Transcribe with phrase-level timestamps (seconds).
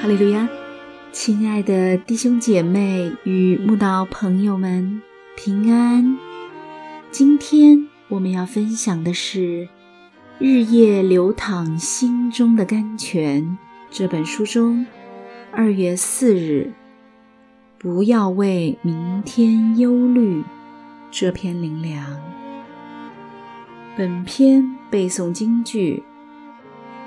[0.00, 0.48] 哈利路亚，
[1.12, 5.02] 亲爱的弟兄姐妹与慕道朋友们，
[5.36, 6.16] 平安！
[7.10, 9.38] 今天我们要分享的是
[10.38, 13.42] 《日夜流淌心中的甘泉》
[13.90, 14.86] 这本书中
[15.52, 16.72] 二月四日
[17.76, 20.42] “不要为明天忧虑”
[21.12, 22.18] 这篇灵粮。
[23.98, 26.02] 本篇背诵京剧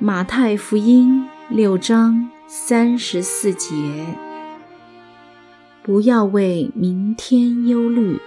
[0.04, 2.30] 《马太福音》六章。
[2.48, 4.06] 三十四节，
[5.82, 8.20] 不要为明天忧虑，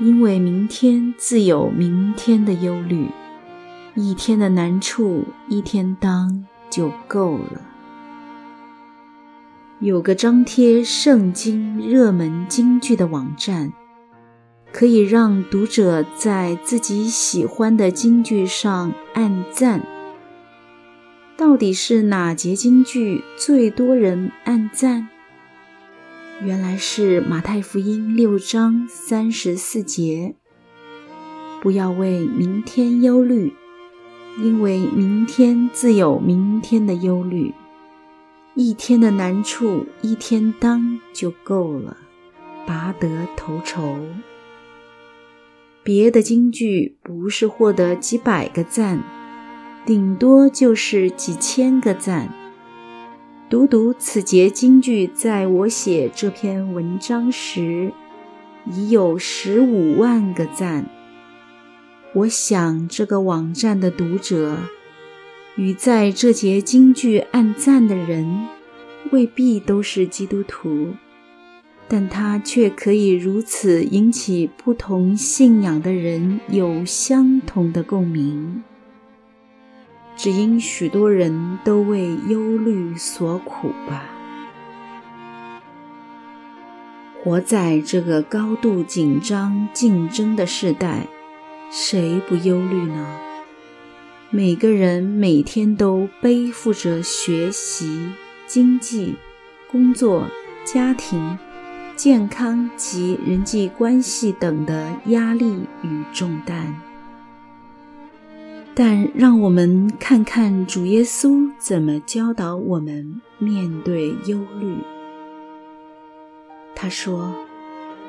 [0.00, 3.08] 因为明天自有明天的忧虑。
[3.94, 7.60] 一天的难处，一天当就够了。
[9.80, 13.74] 有个张贴圣经热门金句的网站，
[14.72, 19.82] 可以让读者在自己喜欢的金句上按赞。
[21.36, 25.08] 到底是哪节经句最多人按赞？
[26.44, 30.36] 原来是马太福音六章三十四节。
[31.60, 33.52] 不要为明天忧虑，
[34.38, 37.52] 因为明天自有明天的忧虑。
[38.54, 41.96] 一天的难处，一天当就够了，
[42.64, 43.98] 拔得头筹。
[45.82, 49.02] 别的经句不是获得几百个赞。
[49.86, 52.32] 顶多就是几千个赞。
[53.50, 57.92] 读读此节金句，在我写这篇文章时，
[58.64, 60.88] 已有十五万个赞。
[62.14, 64.56] 我想，这个网站的读者
[65.56, 68.48] 与在这节金句按赞的人，
[69.12, 70.94] 未必都是基督徒，
[71.86, 78.62] 但他却可以如此引起不同信仰的人有相同的共鸣。
[80.16, 84.04] 只因许多人都为忧虑所苦吧。
[87.22, 91.06] 活在这个高度紧张、竞争的时代，
[91.70, 93.18] 谁不忧虑呢？
[94.30, 98.12] 每个人每天都背负着学习、
[98.46, 99.14] 经济、
[99.70, 100.28] 工作、
[100.64, 101.38] 家庭、
[101.96, 106.93] 健康及人际关系等的压力与重担。
[108.76, 114.76] 但让我们看看主耶稣怎么教导我们面对忧虑。
[116.74, 117.32] 他说：“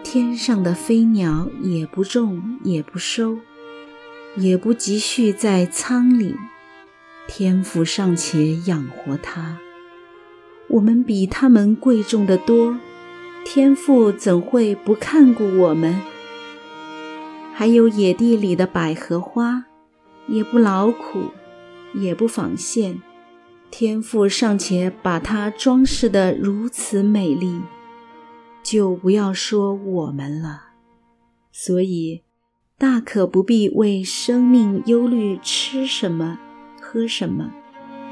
[0.04, 3.38] 天上的飞鸟也不种，也不收，
[4.38, 6.36] 也不积蓄在仓里，
[7.28, 9.60] 天父尚且养活它，
[10.70, 12.76] 我们比他们贵重的多，
[13.46, 16.02] 天父怎会不看顾我们？
[17.54, 19.66] 还有野地里的百合花。”
[20.28, 21.32] 也不劳苦，
[21.94, 23.02] 也不纺线，
[23.70, 27.62] 天父尚且把它装饰得如此美丽，
[28.64, 30.64] 就不要说我们了。
[31.52, 32.24] 所以，
[32.78, 36.40] 大可不必为生命忧虑吃什么、
[36.82, 37.52] 喝什么，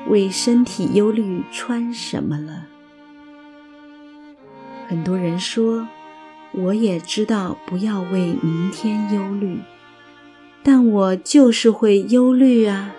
[0.07, 2.67] 为身体忧虑穿什么了。
[4.87, 5.87] 很多人说，
[6.53, 9.57] 我也知道不要为明天忧虑。
[10.63, 12.95] 但我就是会忧虑啊！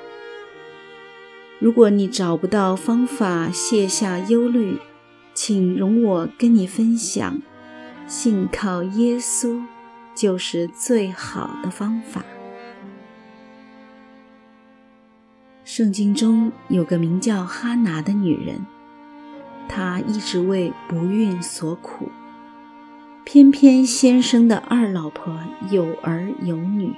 [1.59, 4.77] 如果你找不到方法卸下忧虑，
[5.33, 7.41] 请容我跟你分享：
[8.07, 9.63] 信靠耶稣
[10.15, 12.23] 就是最好的方法。
[15.65, 18.67] 圣经中有个名叫哈拿的女人，
[19.67, 22.11] 她一直为不孕所苦，
[23.25, 26.93] 偏偏先生的二老婆有儿有女。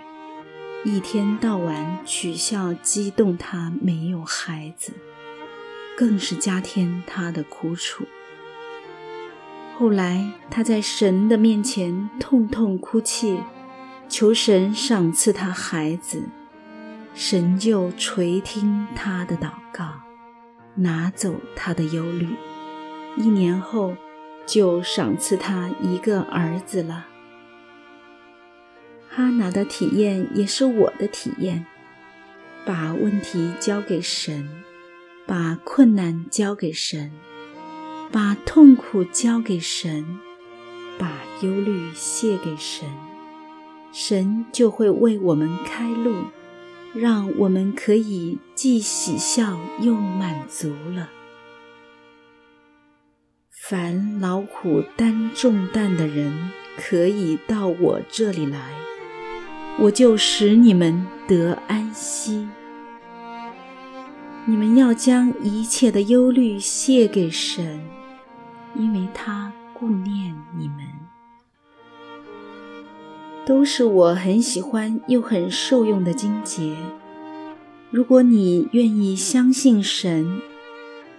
[0.85, 4.93] 一天到晚取笑、激动他没有孩子，
[5.97, 8.05] 更是加添他的苦楚。
[9.77, 13.41] 后来他在神的面前痛痛哭泣，
[14.09, 16.23] 求神赏赐他孩子，
[17.15, 20.03] 神就垂听他的祷告，
[20.77, 22.29] 拿走他的忧虑。
[23.17, 23.97] 一年后，
[24.47, 27.07] 就赏赐他一个儿子了。
[29.17, 31.65] 哈拿的体验也是我的体验，
[32.67, 34.47] 把问题交给神，
[35.25, 37.11] 把困难交给神，
[38.13, 40.19] 把痛苦交给神，
[40.99, 41.11] 把
[41.41, 42.87] 忧虑卸给神，
[43.91, 46.17] 神就会为我们开路，
[46.93, 51.09] 让我们可以既喜笑又满足了。
[53.51, 58.75] 凡劳苦担重担的人，可以到我这里来。
[59.79, 62.49] 我就使你们得安息。
[64.47, 67.81] 你们要将一切的忧虑卸给神，
[68.75, 70.79] 因为他顾念你们。
[73.45, 76.75] 都是我很喜欢又很受用的经节。
[77.91, 80.41] 如果你愿意相信神，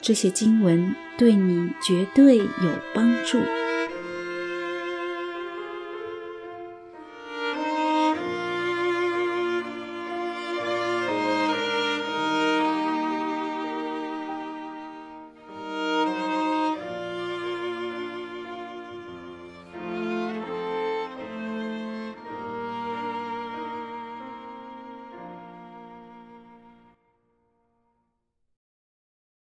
[0.01, 3.39] 这些经文对你绝对有帮助。